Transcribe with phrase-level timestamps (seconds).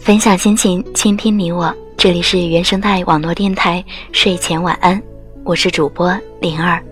[0.00, 1.72] 分享心情，倾听你我。
[1.96, 5.00] 这里是原生态网络电台睡前晚安，
[5.44, 6.82] 我是主播灵儿。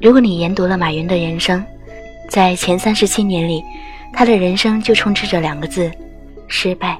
[0.00, 1.62] 如果你研读了马云的人生，
[2.30, 3.62] 在前三十七年里，
[4.14, 5.90] 他的人生就充斥着两个字：
[6.48, 6.98] 失败。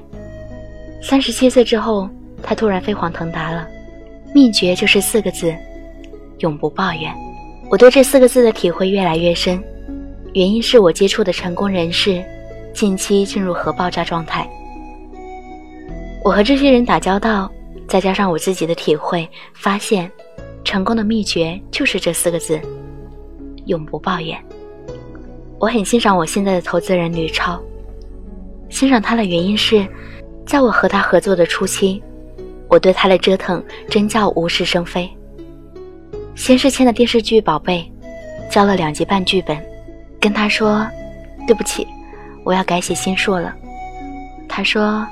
[1.01, 2.09] 三十七岁之后，
[2.41, 3.67] 他突然飞黄腾达了，
[4.33, 5.53] 秘诀就是四个字：
[6.39, 7.13] 永不抱怨。
[7.69, 9.61] 我对这四个字的体会越来越深，
[10.33, 12.23] 原因是我接触的成功人士，
[12.73, 14.47] 近期进入核爆炸状态。
[16.23, 17.51] 我和这些人打交道，
[17.87, 20.11] 再加上我自己的体会，发现，
[20.63, 22.59] 成功的秘诀就是这四个字。
[23.65, 24.37] 永不抱怨。
[25.59, 27.59] 我很欣赏我现在的投资人吕超，
[28.75, 29.87] 欣赏他的原因是，
[30.45, 32.03] 在我和他合作的初期，
[32.67, 35.09] 我对他的折腾真叫无事生非。
[36.35, 37.89] 先是签的电视剧《宝贝》，
[38.53, 39.57] 交了两集半剧本，
[40.19, 40.85] 跟他说
[41.47, 41.87] ：“对不起，
[42.43, 43.55] 我要改写新书了。”
[44.45, 45.07] 他说：“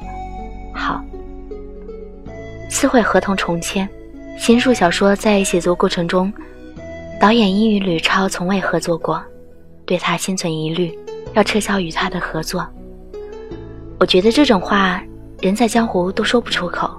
[0.75, 1.01] 好。”
[2.69, 3.87] 次会合同重签，
[4.37, 6.31] 新书小说在写作过程中。
[7.17, 9.23] 导演因与吕超从未合作过，
[9.85, 10.93] 对他心存疑虑，
[11.33, 12.67] 要撤销与他的合作。
[14.03, 15.01] 我觉得这种话
[15.39, 16.91] 人在江湖都说不出口，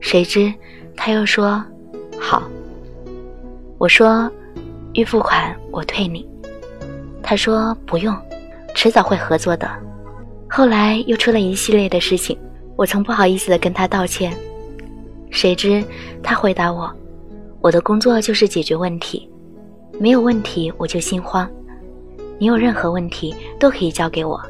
[0.00, 0.50] 谁知
[0.96, 1.62] 他又说
[2.18, 2.48] 好。
[3.76, 4.26] 我说
[4.94, 6.26] 预付款我退你，
[7.22, 8.16] 他说不用，
[8.74, 9.70] 迟早会合作的。
[10.48, 12.38] 后来又出了一系列的事情，
[12.74, 14.34] 我曾不好意思的跟他道歉，
[15.28, 15.84] 谁知
[16.22, 16.90] 他回答我。
[17.60, 19.30] 我的工作就是解决问题，
[20.00, 21.46] 没有问题我就心慌。
[22.38, 24.42] 你有任何问题都可以交给我。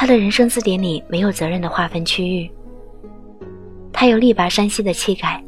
[0.00, 2.48] 他的人生字典里没有责任的划分区域，
[3.92, 5.42] 他有力拔山兮的气概。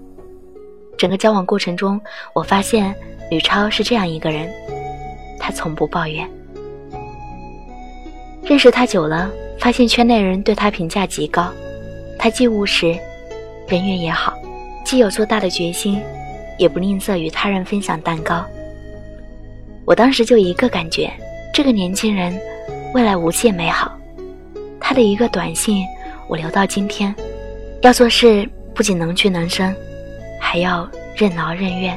[0.99, 2.01] 整个交往过程中，
[2.35, 2.93] 我发现
[3.31, 4.51] 吕超是这样一个人，
[5.39, 6.29] 他从不抱怨。
[8.43, 11.49] 认识他久了，发现圈内人对他评价极高，
[12.19, 12.89] 他既务实，
[13.69, 14.35] 人缘也好。
[14.85, 16.03] 既有做大的决心，
[16.59, 18.45] 也不吝啬与他人分享蛋糕。
[19.85, 21.09] 我当时就一个感觉，
[21.55, 22.37] 这个年轻人
[22.93, 23.97] 未来无限美好。
[24.91, 25.87] 他的一个短信，
[26.27, 27.15] 我留到今天。
[27.81, 29.73] 要做事不仅能屈能伸，
[30.41, 31.97] 还要任劳任怨。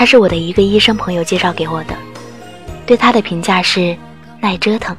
[0.00, 1.94] 他是我的一个医生朋友介绍给我的，
[2.86, 3.94] 对他的评价是
[4.40, 4.96] 耐折腾。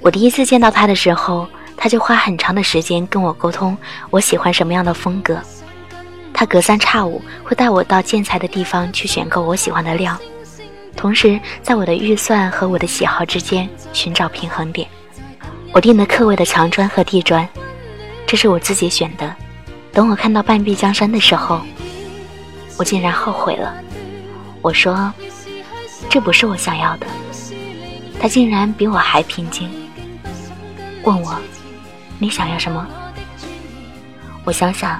[0.00, 3.78] 我第一次见到他的时候，他就花很长的时间跟我沟通
[4.10, 5.40] 我喜欢什么样的风格。
[6.34, 10.18] 他隔三差五会带我到建材的地方去选购我喜欢的料，
[10.96, 14.88] 同时在我的预算和我的喜好之间寻找平衡点。
[15.70, 17.48] 我订的客位的墙砖和地砖，
[18.26, 19.32] 这是我自己选的。
[19.92, 21.60] 等我看到半壁江山的时候，
[22.80, 23.74] 我竟然后悔了。
[24.62, 25.12] 我说，
[26.08, 27.06] 这不是我想要的。
[28.18, 29.70] 他竟然比我还平静，
[31.02, 31.38] 问我，
[32.18, 32.86] 你想要什么？
[34.44, 34.98] 我想想。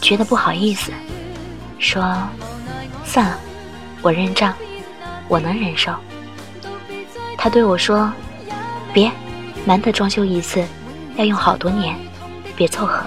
[0.00, 0.92] 觉得不好意思，
[1.80, 2.16] 说
[3.04, 3.38] 算了，
[4.00, 4.54] 我认账，
[5.26, 5.92] 我能忍受。
[7.36, 8.10] 他对我说
[8.94, 9.10] ：“别，
[9.64, 10.64] 难得装修一次，
[11.16, 11.94] 要用好多年，
[12.54, 13.02] 别凑合。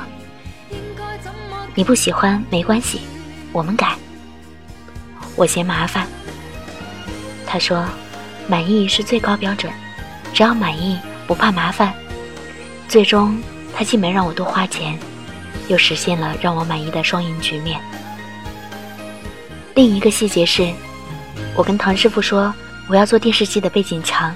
[1.73, 2.99] 你不喜欢没关系，
[3.53, 3.95] 我们改。
[5.41, 6.07] 我嫌麻烦。”
[7.47, 7.83] 他说
[8.47, 9.73] ：“满意是最高标准，
[10.33, 11.91] 只要满意，不怕麻烦。”
[12.87, 13.41] 最终，
[13.73, 14.95] 他既没让我多花钱。
[15.67, 17.79] 又实现了让我满意的双赢局面。
[19.73, 20.69] 另一个细节是，
[21.55, 22.53] 我跟唐师傅说
[22.89, 24.35] 我要做电视机的背景墙，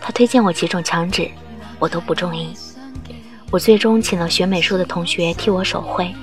[0.00, 1.30] 他推荐我几种墙纸，
[1.78, 2.54] 我都不中意。
[3.50, 6.14] 我最终请了学美术的同学替我手绘，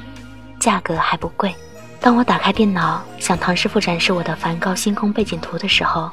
[0.60, 1.54] 价格还不贵。
[2.00, 6.12] 当我打开电脑向唐师傅展示我的梵高星空背景图的时候，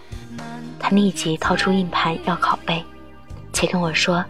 [0.78, 2.82] 他立即掏出硬盘要拷贝，
[3.52, 4.24] 且跟我说：“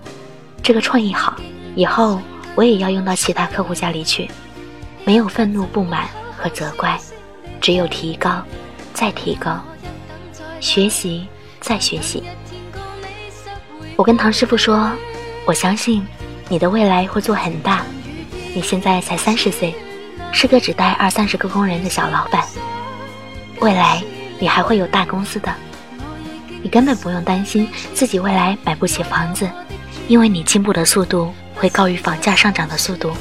[0.62, 1.37] 这个创意好，
[1.76, 2.20] 以后
[2.54, 4.28] 我也要用到其他客户家里去。”
[5.04, 6.96] 没有愤怒、不满和责怪，
[7.60, 8.40] 只有提高，
[8.94, 9.60] 再提高，
[10.60, 11.26] 学习，
[11.60, 12.22] 再学习。
[13.96, 14.93] 我跟唐师傅说
[15.44, 16.06] ：“我相信
[16.48, 17.82] 你的未来会做很大。
[18.55, 19.75] 你现在才三十岁，
[20.32, 22.43] 是个只带二三十个工人的小老板，
[23.61, 24.02] 未来
[24.40, 25.52] 你还会有大公司的。
[26.62, 29.49] 你根本不用担心自己未来买不起房子，
[30.08, 33.12] 因为你进步的速度会高于房价上涨的速度。”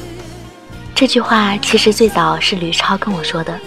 [0.96, 3.60] 这句话其实最早是吕超跟我说的。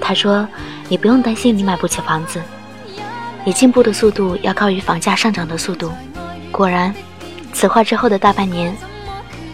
[0.00, 0.46] 他说
[0.88, 2.42] ：“你不用担心你买不起房子，
[3.44, 5.92] 你进步的速度要高于房价上涨的速度。”
[6.50, 6.94] 果然，
[7.52, 8.74] 此话之后的大半年，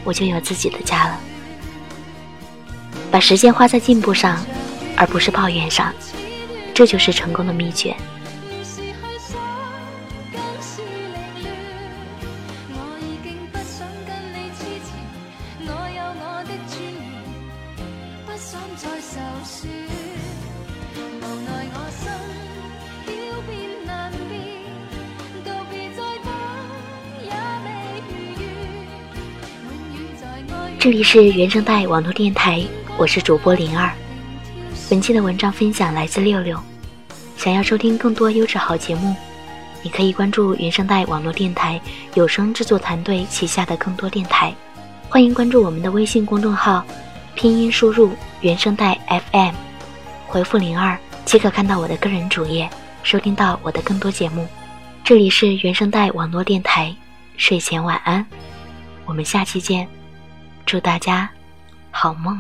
[0.05, 1.21] 我就有自己的家了。
[3.11, 4.39] 把时间花在进步上，
[4.97, 5.93] 而不是抱怨上，
[6.73, 7.95] 这就是成功的秘诀。
[30.79, 32.65] 这里是原声带网络电台，
[33.01, 33.91] 我是主播灵儿。
[34.91, 36.61] 本期的文章分享来自六六。
[37.35, 39.17] 想要收听更多优质好节目，
[39.83, 41.81] 你可以关注原声带网络电台
[42.13, 44.55] 有声制作团队旗下的更多电台。
[45.09, 46.85] 欢迎关注我们的微信公众号，
[47.35, 48.13] 拼音输入
[48.43, 49.01] 原声带
[49.33, 49.55] FM，
[50.27, 50.95] 回复零二
[51.25, 52.69] 即可看到我的个人主页，
[53.03, 54.47] 收听到我的更多节目。
[55.03, 56.95] 这里是原声带网络电台，
[57.39, 58.27] 睡前晚安，
[59.07, 59.89] 我们下期见。
[60.67, 61.31] 祝大家
[61.91, 62.39] 好梦。